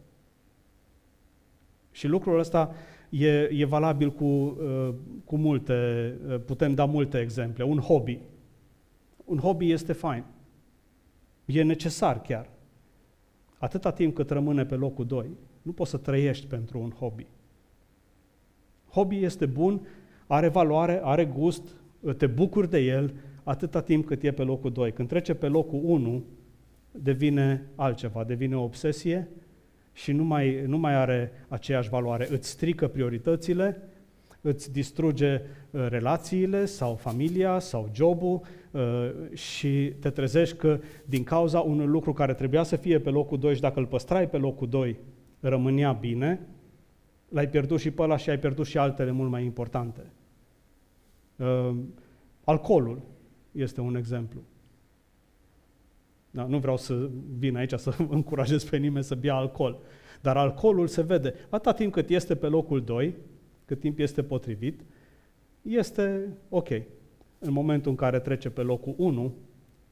[1.92, 2.74] Și lucrul ăsta
[3.10, 4.94] e, e valabil cu, uh,
[5.26, 7.64] cu multe, uh, putem da multe exemple.
[7.64, 8.20] Un hobby.
[9.26, 10.24] Un hobby este fain.
[11.46, 12.50] E necesar chiar.
[13.58, 15.30] Atâta timp cât rămâne pe locul 2.
[15.62, 17.26] Nu poți să trăiești pentru un hobby.
[18.90, 19.88] Hobby este bun,
[20.28, 21.64] are valoare, are gust,
[22.18, 24.92] te bucuri de el atâta timp cât e pe locul 2.
[24.92, 26.24] Când trece pe locul 1,
[27.02, 29.30] devine altceva, devine o obsesie
[29.94, 32.28] și nu mai, nu mai are aceeași valoare.
[32.32, 33.82] Îți strică prioritățile,
[34.42, 38.82] îți distruge uh, relațiile sau familia sau jobul uh,
[39.34, 43.56] și te trezești că din cauza unui lucru care trebuia să fie pe locul 2
[43.56, 44.98] și dacă îl păstrai pe locul 2
[45.40, 46.48] rămânea bine,
[47.30, 50.02] l-ai pierdut și pe ăla și ai pierdut și altele mult mai importante.
[51.36, 51.76] Uh,
[52.44, 53.02] alcoolul
[53.52, 54.42] este un exemplu.
[56.36, 59.80] Da, nu vreau să vin aici să încurajez pe nimeni să bea alcool,
[60.21, 61.34] dar alcoolul se vede.
[61.50, 63.15] Atâta timp cât este pe locul 2,
[63.65, 64.82] cât timp este potrivit,
[65.62, 66.69] este ok.
[67.39, 69.34] În momentul în care trece pe locul 1,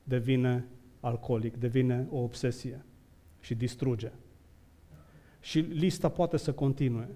[0.04, 0.66] devine
[1.00, 2.86] alcoolic, devine o obsesie
[3.40, 4.12] și distruge.
[5.40, 7.10] Și lista poate să continue.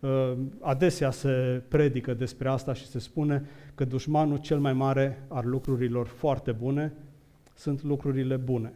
[0.00, 3.44] Uh, adesea se predică despre asta și se spune
[3.74, 6.92] că dușmanul cel mai mare al lucrurilor foarte bune
[7.60, 8.72] sunt lucrurile bune.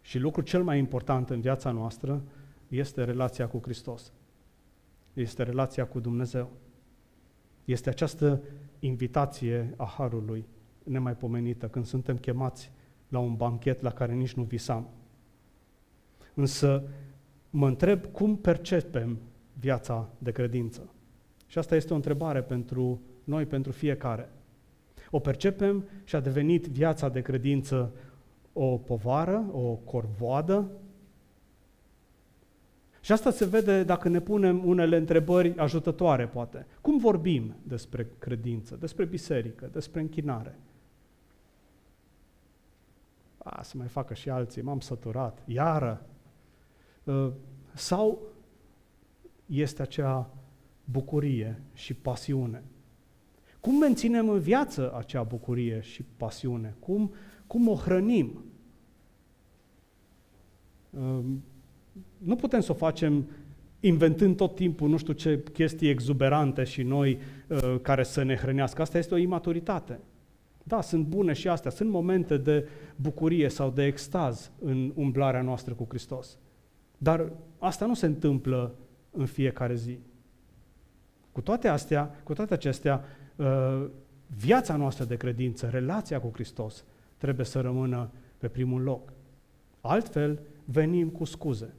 [0.00, 2.22] Și lucrul cel mai important în viața noastră
[2.68, 4.12] este relația cu Hristos.
[5.12, 6.50] Este relația cu Dumnezeu.
[7.64, 8.42] Este această
[8.78, 10.46] invitație a Harului
[10.82, 12.72] nemaipomenită, când suntem chemați
[13.08, 14.88] la un banchet la care nici nu visam.
[16.34, 16.82] Însă
[17.50, 19.18] mă întreb cum percepem
[19.52, 20.90] viața de credință.
[21.46, 24.30] Și asta este o întrebare pentru noi, pentru fiecare.
[25.10, 27.92] O percepem și a devenit viața de credință
[28.52, 30.70] o povară, o corvoadă,
[33.06, 36.66] și asta se vede dacă ne punem unele întrebări ajutătoare, poate.
[36.80, 40.58] Cum vorbim despre credință, despre biserică, despre închinare?
[43.38, 46.06] A, să mai facă și alții, m-am săturat, iară.
[47.06, 47.32] Ă,
[47.74, 48.18] sau
[49.46, 50.30] este acea
[50.84, 52.62] bucurie și pasiune?
[53.66, 56.74] Cum menținem în viață acea bucurie și pasiune?
[56.78, 57.12] Cum,
[57.46, 58.44] cum o hrănim?
[61.00, 61.22] Ă,
[62.18, 63.28] nu putem să o facem
[63.80, 68.82] inventând tot timpul nu știu ce chestii exuberante și noi uh, care să ne hrănească.
[68.82, 70.00] Asta este o imaturitate.
[70.62, 75.74] Da, sunt bune și astea, sunt momente de bucurie sau de extaz în umblarea noastră
[75.74, 76.38] cu Hristos.
[76.98, 78.74] Dar asta nu se întâmplă
[79.10, 79.98] în fiecare zi.
[81.32, 83.24] Cu toate astea, cu toate acestea, uh,
[84.26, 86.84] viața noastră de credință, relația cu Hristos,
[87.16, 89.12] trebuie să rămână pe primul loc.
[89.80, 91.74] Altfel, venim cu scuze.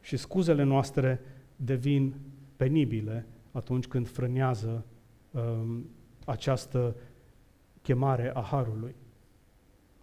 [0.00, 1.20] Și scuzele noastre
[1.56, 2.14] devin
[2.56, 4.84] penibile atunci când frânează
[5.30, 5.86] um,
[6.24, 6.96] această
[7.82, 8.94] chemare a Harului.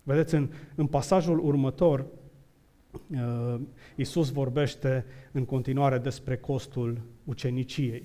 [0.04, 2.06] Vedeți, în, în pasajul următor,
[3.12, 3.60] uh,
[3.96, 8.04] Iisus vorbește în continuare despre costul uceniciei.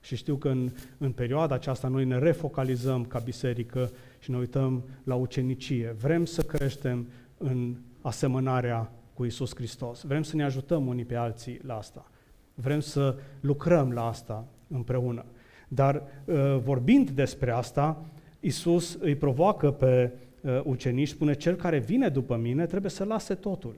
[0.00, 4.84] Și știu că în, în perioada aceasta noi ne refocalizăm ca biserică și ne uităm
[5.04, 5.94] la ucenicie.
[6.00, 7.06] Vrem să creștem
[7.38, 10.02] în asemănarea cu Isus Hristos.
[10.02, 12.10] Vrem să ne ajutăm unii pe alții la asta.
[12.54, 15.24] Vrem să lucrăm la asta împreună.
[15.68, 18.04] Dar uh, vorbind despre asta,
[18.40, 23.34] Isus îi provoacă pe uh, ucenici, spune, cel care vine după mine trebuie să lase
[23.34, 23.74] totul.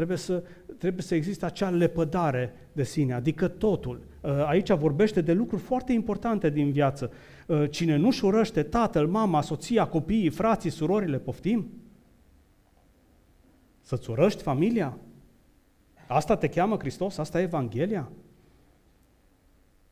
[0.00, 0.42] Trebuie să,
[0.78, 4.00] trebuie să existe acea lepădare de sine, adică totul.
[4.20, 7.12] Uh, aici vorbește de lucruri foarte importante din viață.
[7.70, 11.70] Cine nu-și urăște tatăl, mama, soția, copiii, frații, surorile, poftim?
[13.80, 14.98] Să-ți urăști familia?
[16.08, 17.18] Asta te cheamă Hristos?
[17.18, 18.10] Asta e Evanghelia?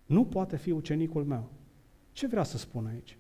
[0.07, 1.51] Nu poate fi ucenicul meu.
[2.13, 3.19] Ce vrea să spun aici?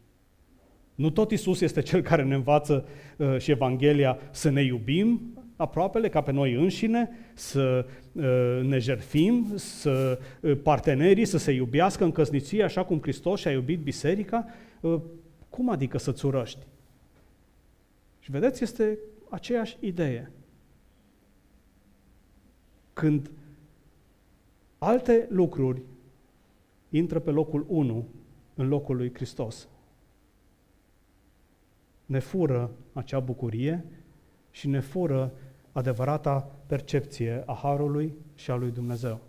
[0.95, 6.09] Nu tot Isus este cel care ne învață uh, și Evanghelia să ne iubim aproapele
[6.09, 12.13] ca pe noi înșine, să uh, ne jerfim, să uh, partenerii să se iubească în
[12.13, 14.47] căsnicie așa cum Hristos și-a iubit biserica?
[14.81, 15.01] Uh,
[15.49, 16.67] cum adică să-ți urăști?
[18.19, 18.99] Și vedeți, este
[19.31, 20.31] aceeași idee
[22.93, 23.31] când
[24.79, 25.83] alte lucruri
[26.89, 28.07] intră pe locul 1
[28.55, 29.69] în locul lui Hristos.
[32.07, 33.85] Ne fură acea bucurie
[34.51, 35.33] și ne fură
[35.79, 39.21] adevărata percepție a Harului și a lui Dumnezeu.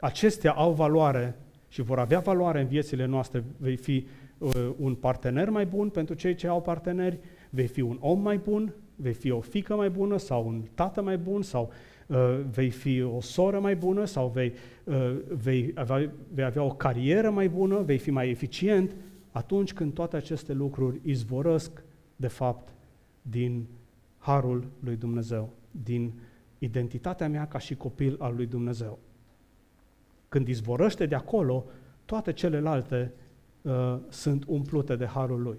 [0.00, 3.44] Acestea au valoare și vor avea valoare în viețile noastre.
[3.56, 4.06] Vei fi
[4.38, 7.18] uh, un partener mai bun pentru cei ce au parteneri,
[7.50, 11.02] vei fi un om mai bun, vei fi o fică mai bună sau un tată
[11.02, 11.72] mai bun sau
[12.06, 14.52] Uh, vei fi o soră mai bună sau vei,
[14.84, 18.96] uh, vei, avea, vei avea o carieră mai bună, vei fi mai eficient,
[19.30, 21.82] atunci când toate aceste lucruri izvorăsc,
[22.16, 22.74] de fapt,
[23.22, 23.66] din
[24.26, 26.12] harul lui Dumnezeu, din
[26.58, 28.98] identitatea mea ca și copil al lui Dumnezeu.
[30.28, 31.64] Când izvorăște de acolo,
[32.04, 33.12] toate celelalte
[33.62, 35.58] uh, sunt umplute de harul lui.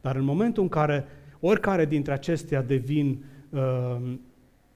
[0.00, 1.04] Dar în momentul în care
[1.40, 4.14] oricare dintre acestea devin uh,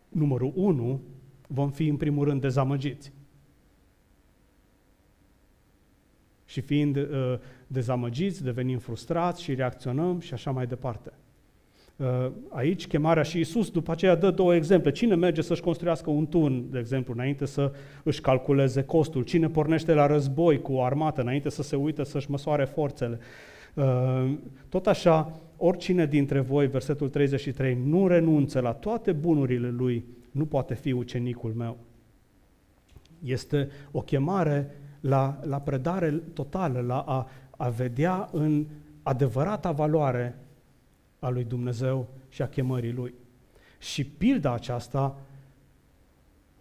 [0.09, 1.01] numărul 1,
[1.47, 3.13] vom fi în primul rând dezamăgiți.
[6.45, 11.13] Și fiind uh, dezamăgiți, devenim frustrați și reacționăm și așa mai departe.
[12.03, 14.91] Uh, aici chemarea și Isus după aceea dă două exemple.
[14.91, 19.23] Cine merge să-și construiască un tun, de exemplu, înainte să își calculeze costul?
[19.23, 23.19] Cine pornește la război cu o armată înainte să se uite să-și măsoare forțele?
[23.75, 24.33] Uh,
[24.69, 30.75] tot așa, oricine dintre voi, versetul 33, nu renunță la toate bunurile lui, nu poate
[30.75, 31.77] fi ucenicul meu.
[33.25, 38.67] Este o chemare la, la predare totală, la a, a vedea în
[39.03, 40.37] adevărata valoare
[41.23, 43.15] a lui Dumnezeu și a chemării lui.
[43.79, 45.19] Și pilda aceasta,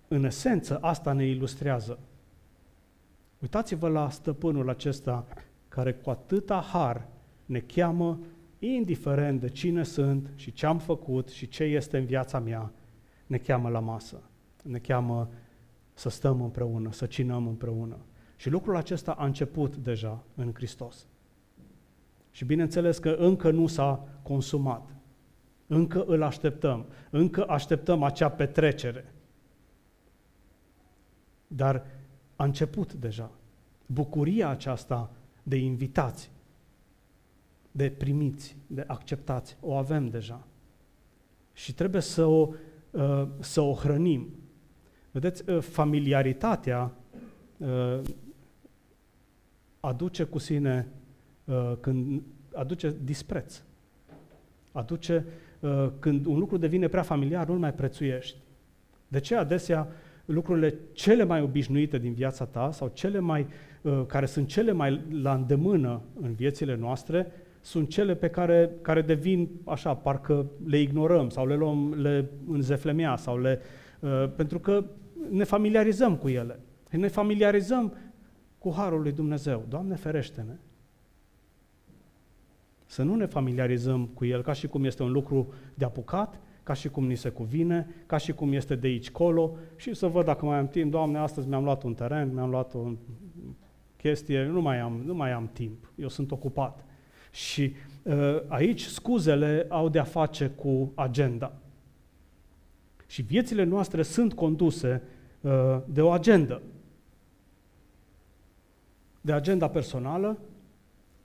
[0.07, 1.99] în esență, asta ne ilustrează.
[3.39, 5.27] Uitați-vă la stăpânul acesta
[5.67, 7.07] care cu atâta har
[7.45, 8.19] ne cheamă,
[8.59, 12.71] indiferent de cine sunt și ce am făcut și ce este în viața mea,
[13.25, 14.21] ne cheamă la masă.
[14.63, 15.29] Ne cheamă
[15.93, 17.97] să stăm împreună, să cinăm împreună.
[18.35, 21.07] Și lucrul acesta a început deja în Hristos.
[22.31, 24.89] Și bineînțeles că încă nu s-a consumat.
[25.67, 26.85] Încă îl așteptăm.
[27.09, 29.13] Încă așteptăm acea petrecere.
[31.47, 31.85] Dar
[32.35, 33.31] a început deja.
[33.85, 35.11] Bucuria aceasta
[35.43, 36.31] de invitați,
[37.71, 40.47] de primiți, de acceptați, o avem deja.
[41.53, 42.49] Și trebuie să o,
[42.91, 44.29] uh, să o hrănim.
[45.11, 46.91] Vedeți, uh, familiaritatea
[47.57, 48.01] uh,
[49.79, 51.00] aduce cu sine Uh,
[51.79, 52.21] când
[52.53, 53.61] aduce dispreț.
[54.71, 55.25] Aduce,
[55.59, 58.37] uh, când un lucru devine prea familiar, nu-l mai prețuiești.
[59.07, 59.87] De ce adesea
[60.25, 63.47] lucrurile cele mai obișnuite din viața ta sau cele mai,
[63.81, 69.01] uh, care sunt cele mai la îndemână în viețile noastre, sunt cele pe care, care
[69.01, 73.59] devin așa, parcă le ignorăm sau le luăm, le înzeflemea sau le...
[73.99, 74.85] Uh, pentru că
[75.29, 76.59] ne familiarizăm cu ele.
[76.89, 77.93] Ne familiarizăm
[78.57, 79.65] cu Harul lui Dumnezeu.
[79.69, 80.53] Doamne ferește-ne!
[82.91, 86.73] Să nu ne familiarizăm cu el ca și cum este un lucru de apucat, ca
[86.73, 90.25] și cum ni se cuvine, ca și cum este de aici colo și să văd
[90.25, 90.91] dacă mai am timp.
[90.91, 92.91] Doamne, astăzi mi-am luat un teren, mi-am luat o
[93.97, 96.85] chestie, nu mai am, nu mai am timp, eu sunt ocupat.
[97.31, 97.73] Și
[98.03, 101.53] uh, aici scuzele au de-a face cu agenda.
[103.07, 105.01] Și viețile noastre sunt conduse
[105.41, 106.61] uh, de o agendă.
[109.21, 110.37] De agenda personală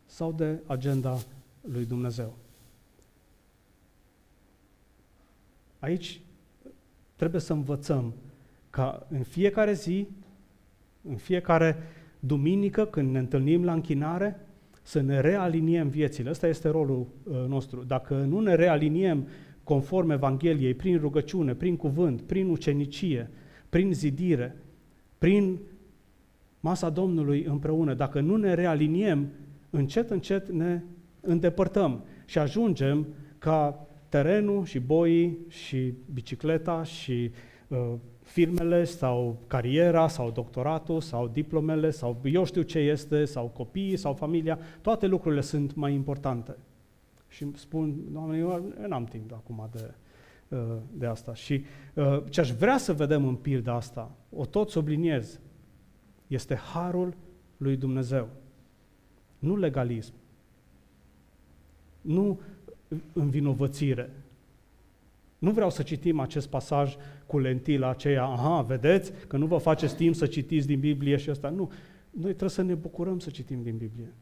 [0.04, 1.16] sau de agenda
[1.72, 2.36] lui Dumnezeu.
[5.78, 6.20] Aici
[7.16, 8.14] trebuie să învățăm
[8.70, 10.06] ca în fiecare zi,
[11.08, 11.76] în fiecare
[12.20, 14.40] duminică, când ne întâlnim la închinare,
[14.82, 16.30] să ne realiniem viețile.
[16.30, 17.82] Ăsta este rolul uh, nostru.
[17.82, 19.28] Dacă nu ne realiniem
[19.64, 23.30] conform Evangheliei, prin rugăciune, prin cuvânt, prin ucenicie,
[23.68, 24.56] prin zidire,
[25.18, 25.58] prin
[26.60, 29.28] masa Domnului împreună, dacă nu ne realiniem,
[29.70, 30.82] încet, încet ne
[31.26, 33.06] îndepărtăm și ajungem
[33.38, 37.30] ca terenul și boii și bicicleta și
[37.68, 43.96] uh, firmele sau cariera sau doctoratul sau diplomele sau eu știu ce este sau copiii
[43.96, 46.56] sau familia, toate lucrurile sunt mai importante.
[47.28, 49.94] Și spun, Doamne, eu n-am timp acum de,
[50.48, 51.34] uh, de asta.
[51.34, 55.40] Și uh, ce aș vrea să vedem în pilda asta, o tot subliniez,
[56.26, 57.14] este harul
[57.56, 58.28] lui Dumnezeu,
[59.38, 60.12] nu legalism
[62.06, 62.40] nu
[63.12, 64.10] învinovățire.
[65.38, 69.96] Nu vreau să citim acest pasaj cu lentila aceea, aha, vedeți că nu vă faceți
[69.96, 71.48] timp să citiți din Biblie și asta.
[71.48, 71.70] Nu,
[72.10, 74.12] noi trebuie să ne bucurăm să citim din Biblie.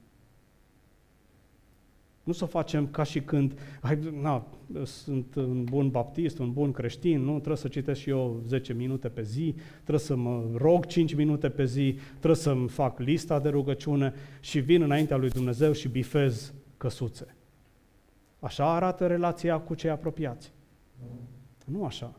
[2.23, 4.47] Nu să o facem ca și când, hai, na,
[4.85, 9.09] sunt un bun baptist, un bun creștin, nu, trebuie să citesc și eu 10 minute
[9.09, 13.49] pe zi, trebuie să mă rog 5 minute pe zi, trebuie să-mi fac lista de
[13.49, 17.35] rugăciune și vin înaintea lui Dumnezeu și bifez căsuțe.
[18.45, 20.53] Așa arată relația cu cei apropiați.
[21.67, 22.15] Nu așa.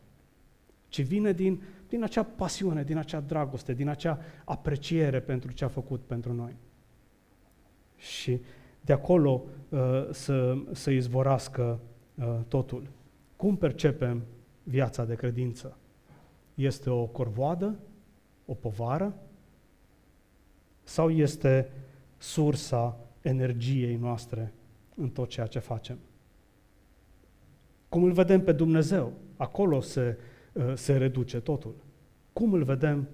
[0.88, 5.68] Ci vine din, din acea pasiune, din acea dragoste, din acea apreciere pentru ce a
[5.68, 6.56] făcut pentru noi.
[7.96, 8.42] Și
[8.82, 9.80] de acolo uh,
[10.12, 11.80] să, să izvorască
[12.16, 12.88] uh, totul.
[13.36, 14.24] Cum percepem
[14.64, 15.78] viața de credință?
[16.54, 17.80] Este o corvoadă?
[18.46, 19.16] O povară?
[20.84, 21.72] Sau este
[22.18, 24.54] sursa energiei noastre
[24.96, 25.98] în tot ceea ce facem?
[27.96, 29.14] Cum îl vedem pe Dumnezeu?
[29.38, 30.18] Acolo se,
[30.54, 31.76] uh, se reduce totul.
[32.34, 33.08] Cum îl vedem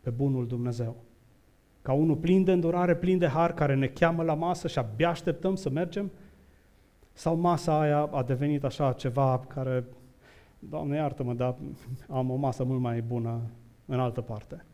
[0.00, 0.96] pe bunul Dumnezeu?
[1.82, 5.08] Ca unul plin de îndurare, plin de har, care ne cheamă la masă și abia
[5.08, 6.10] așteptăm să mergem?
[7.12, 9.84] Sau masa aia a devenit așa ceva care,
[10.58, 11.56] Doamne iartă-mă, dar
[12.08, 13.40] am o masă mult mai bună
[13.86, 14.64] în altă parte.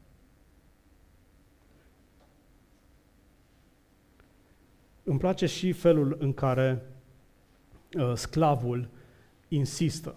[5.03, 6.83] Îmi place și felul în care
[7.99, 8.89] uh, sclavul
[9.55, 10.15] insistă.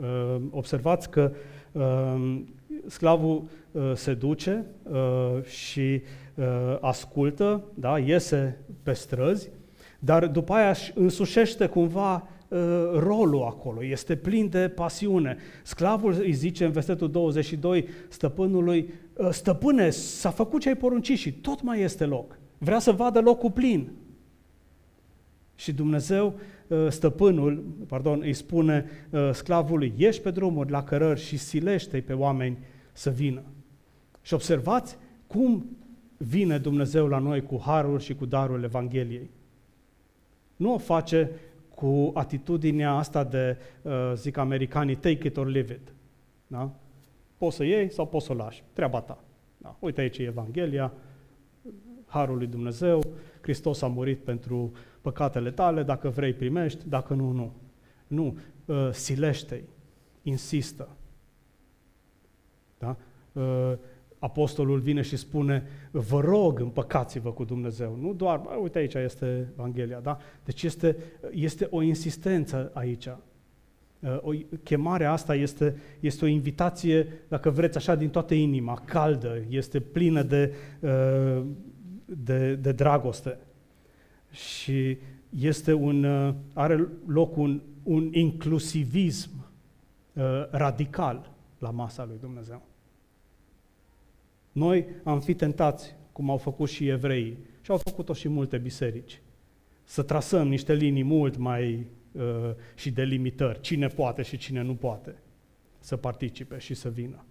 [0.00, 1.32] Uh, observați că
[1.72, 2.40] uh,
[2.86, 6.02] sclavul uh, se duce uh, și
[6.34, 6.44] uh,
[6.80, 9.50] ascultă, da, iese pe străzi,
[9.98, 12.58] dar după aia își însușește cumva uh,
[12.94, 15.36] rolul acolo, este plin de pasiune.
[15.62, 21.32] Sclavul îi zice în versetul 22 stăpânului, uh, stăpâne, s-a făcut ce ai poruncit și
[21.32, 22.38] tot mai este loc.
[22.58, 23.90] Vrea să vadă locul plin.
[25.54, 26.32] Și Dumnezeu, uh,
[26.88, 32.58] stăpânul, pardon, îi spune uh, sclavului, ieși pe drumuri la cărări și silește pe oameni
[32.92, 33.42] să vină.
[34.22, 34.96] Și observați
[35.26, 35.76] cum
[36.16, 39.30] vine Dumnezeu la noi cu harul și cu darul Evangheliei.
[40.56, 41.30] Nu o face
[41.74, 45.92] cu atitudinea asta de, uh, zic americanii, take it or leave it.
[46.46, 46.70] Da?
[47.38, 48.62] Poți să iei sau poți să o lași.
[48.72, 49.24] Treaba ta.
[49.58, 49.76] Da?
[49.78, 50.92] Uite aici e Evanghelia,
[52.06, 53.02] harul lui Dumnezeu,
[53.40, 54.72] Hristos a murit pentru
[55.02, 57.52] păcatele tale, dacă vrei primești, dacă nu, nu.
[58.06, 59.64] Nu, uh, silește-i,
[60.22, 60.88] insistă.
[62.78, 62.96] Da?
[63.32, 63.72] Uh,
[64.18, 67.98] apostolul vine și spune, vă rog, împăcați-vă cu Dumnezeu.
[68.00, 70.18] Nu doar, bă, uite aici este Evanghelia, da?
[70.44, 70.96] Deci este,
[71.30, 73.06] este o insistență aici.
[73.06, 74.30] Uh, o,
[74.62, 80.22] chemarea asta este, este o invitație, dacă vreți, așa din toată inima, caldă, este plină
[80.22, 81.44] de, uh,
[82.04, 83.38] de, de dragoste
[84.32, 89.30] și este un, uh, are loc un, un inclusivism
[90.12, 92.62] uh, radical la masa lui Dumnezeu.
[94.52, 99.20] Noi am fi tentați, cum au făcut și evreii, și au făcut-o și multe biserici,
[99.84, 102.22] să trasăm niște linii mult mai uh,
[102.74, 105.14] și delimitări, cine poate și cine nu poate
[105.78, 107.24] să participe și să vină.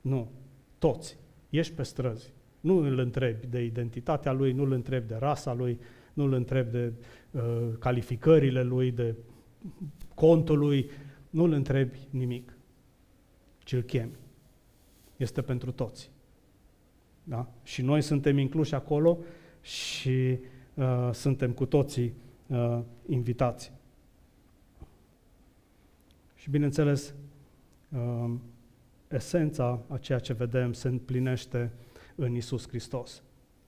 [0.00, 0.30] Nu,
[0.78, 1.16] toți.
[1.50, 2.32] Ești pe străzi.
[2.60, 5.78] Nu îl întrebi de identitatea lui, nu îl întrebi de rasa lui,
[6.12, 6.92] nu îl întreb de
[7.30, 7.42] uh,
[7.78, 9.14] calificările lui, de
[10.14, 10.90] contul lui,
[11.30, 12.56] nu îl întrebi nimic,
[13.58, 14.16] ci îl chemi.
[15.16, 16.10] Este pentru toți.
[17.24, 17.52] Da?
[17.62, 19.18] Și noi suntem incluși acolo
[19.60, 20.38] și
[20.74, 22.14] uh, suntem cu toții
[22.46, 23.72] uh, invitați.
[26.34, 27.14] Și bineînțeles,
[27.88, 28.34] uh,
[29.08, 31.72] esența a ceea ce vedem se împlinește
[32.14, 33.22] în Isus Hristos.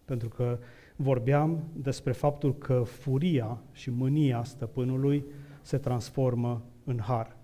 [0.05, 0.59] Pentru că
[0.97, 5.25] vorbeam despre faptul că furia și mânia stăpânului
[5.63, 7.37] se transformă în har.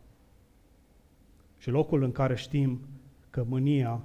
[1.59, 2.81] Și locul în care știm
[3.31, 4.03] că mânia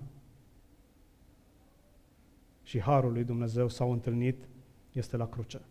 [2.64, 4.48] și harul lui Dumnezeu s-au întâlnit
[4.92, 5.62] este la cruce.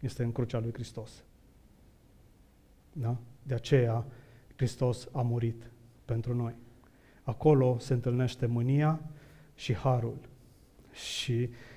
[0.00, 1.24] Este în crucea lui Hristos.
[2.92, 3.16] Da?
[3.42, 4.04] De aceea
[4.56, 5.70] Hristos a murit
[6.04, 6.54] pentru noi.
[7.22, 9.00] Acolo se întâlnește mânia
[9.54, 10.18] și harul.
[10.92, 11.73] Și Ehm,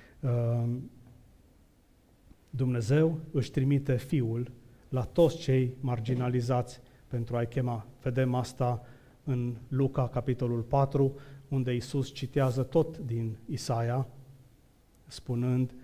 [2.50, 4.50] Dumnezeu își trimite Fiul
[4.88, 7.86] la toți cei marginalizați pentru a-i chema.
[8.02, 8.82] Vedem asta
[9.24, 11.14] în Luca, capitolul 4,
[11.48, 14.06] unde Isus citează tot din Isaia,
[15.06, 15.74] spunând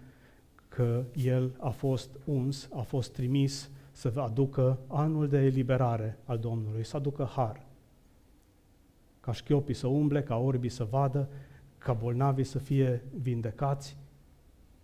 [0.68, 6.85] că El a fost uns, a fost trimis să aducă anul de eliberare al Domnului,
[6.85, 7.66] să aducă har.
[9.20, 11.28] Ca șchiopii să umble, ca orbii să vadă,
[11.78, 13.97] ca bolnavii să fie vindecați,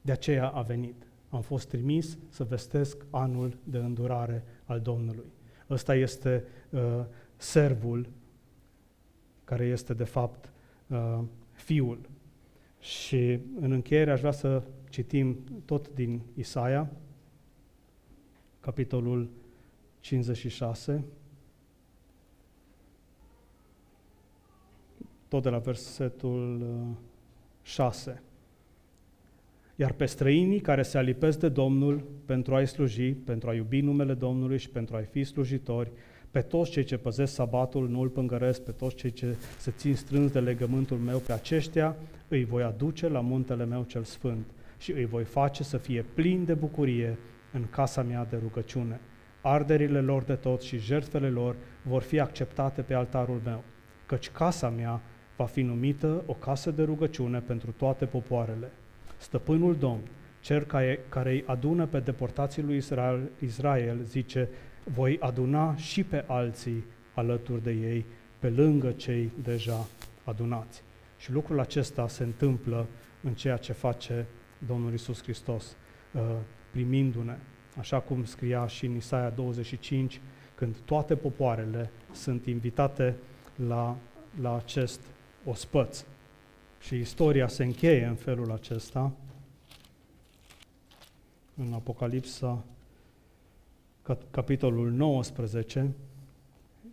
[0.01, 1.07] de aceea a venit.
[1.29, 5.33] Am fost trimis să vestesc anul de îndurare al Domnului.
[5.71, 6.81] Ăsta este uh,
[7.37, 8.09] servul
[9.45, 10.53] care este de fapt
[10.87, 11.21] uh,
[11.53, 12.09] fiul.
[12.79, 16.91] Și în încheiere aș vrea să citim tot din Isaia,
[18.61, 19.31] capitolul
[20.01, 21.05] 56,
[25.29, 26.67] tot de la versetul
[27.63, 28.23] 6.
[29.81, 33.81] Uh, iar pe străinii care se alipesc de Domnul pentru a-i sluji, pentru a iubi
[33.81, 35.91] numele Domnului și pentru a-i fi slujitori,
[36.31, 39.95] pe toți cei ce păzesc sabatul nu îl pângăresc, pe toți cei ce se țin
[39.95, 41.97] strâns de legământul meu, pe aceștia
[42.29, 44.47] îi voi aduce la muntele meu cel sfânt
[44.79, 47.19] și îi voi face să fie plini de bucurie
[47.53, 49.01] în casa mea de rugăciune.
[49.43, 53.65] Arderile lor de tot și jertfele lor vor fi acceptate pe altarul meu,
[54.07, 55.01] căci casa mea
[55.37, 58.71] va fi numită o casă de rugăciune pentru toate popoarele
[59.21, 60.01] Stăpânul Domn,
[60.41, 64.49] cel care, care îi adună pe deportații lui Israel, Israel, zice,
[64.85, 68.07] voi aduna și pe alții alături de ei,
[68.39, 69.87] pe lângă cei deja
[70.25, 70.83] adunați.
[71.19, 72.87] Și lucrul acesta se întâmplă
[73.23, 74.27] în ceea ce face
[74.67, 75.77] Domnul Isus Hristos,
[76.13, 76.21] uh,
[76.71, 77.39] primindu-ne
[77.79, 80.21] așa cum scria și în Isaia 25,
[80.55, 83.17] când toate popoarele sunt invitate
[83.69, 83.97] la,
[84.41, 85.01] la acest
[85.45, 86.05] ospăț.
[86.81, 89.13] Și istoria se încheie în felul acesta,
[91.57, 92.65] în Apocalipsa,
[94.31, 95.95] capitolul 19,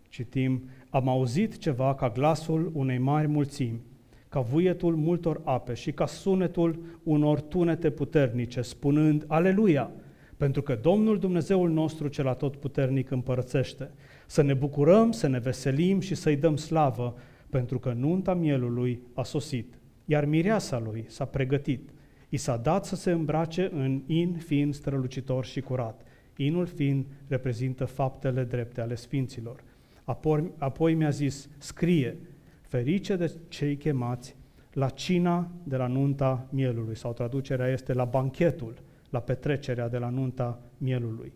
[0.09, 3.81] citim, Am auzit ceva ca glasul unei mari mulțimi,
[4.29, 9.91] ca vuietul multor ape și ca sunetul unor tunete puternice, spunând, Aleluia!
[10.37, 13.91] Pentru că Domnul Dumnezeul nostru cel atotputernic împărățește.
[14.25, 17.15] Să ne bucurăm, să ne veselim și să-i dăm slavă,
[17.49, 19.76] pentru că nunta mielului a sosit,
[20.09, 21.89] iar mireasa lui s-a pregătit.
[22.29, 26.01] I s-a dat să se îmbrace în in fiind strălucitor și curat.
[26.35, 29.63] Inul fiind reprezintă faptele drepte ale sfinților.
[30.03, 32.17] Apoi, apoi mi-a zis, scrie,
[32.61, 34.35] ferice de cei chemați
[34.73, 38.73] la cina de la nunta mielului, sau traducerea este la banchetul,
[39.09, 41.33] la petrecerea de la nunta mielului.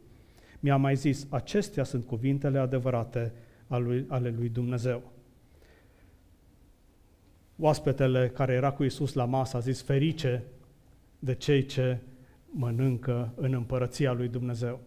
[0.60, 3.34] Mi-a mai zis, acestea sunt cuvintele adevărate
[4.08, 5.02] ale lui Dumnezeu.
[7.64, 10.44] Oaspetele care era cu Isus la masă a zis, ferice
[11.20, 11.98] de cei ce
[12.52, 14.80] mănâncă în împărăția lui Dumnezeu.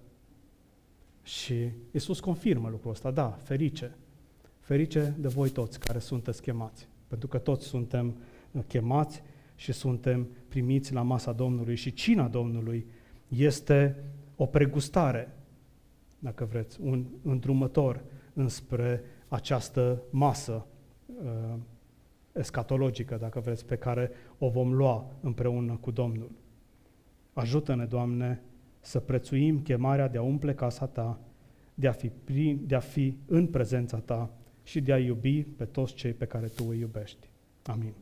[1.22, 3.96] Și Isus confirmă lucrul ăsta, da, ferice.
[4.60, 8.16] Ferice de voi toți care sunteți chemați, pentru că toți suntem
[8.66, 9.22] chemați
[9.56, 12.86] și suntem primiți la masa Domnului și cina Domnului
[13.28, 14.04] este
[14.36, 15.36] o pregustare,
[16.18, 20.66] dacă vreți, un îndrumător înspre această masă
[21.06, 21.54] uh,
[22.34, 26.30] escatologică, dacă vreți, pe care o vom lua împreună cu Domnul.
[27.32, 28.42] Ajută-ne, Doamne,
[28.80, 31.20] să prețuim chemarea de a umple casa Ta,
[31.74, 34.30] de a fi, prin, de a fi în prezența Ta
[34.62, 37.28] și de a iubi pe toți cei pe care Tu îi iubești.
[37.62, 37.92] Amin.